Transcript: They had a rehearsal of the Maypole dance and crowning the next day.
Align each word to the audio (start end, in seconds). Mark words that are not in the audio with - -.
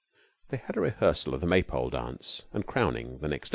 They 0.49 0.57
had 0.57 0.77
a 0.77 0.81
rehearsal 0.81 1.35
of 1.35 1.41
the 1.41 1.45
Maypole 1.45 1.91
dance 1.91 2.45
and 2.53 2.65
crowning 2.65 3.19
the 3.19 3.27
next 3.27 3.49
day. 3.49 3.49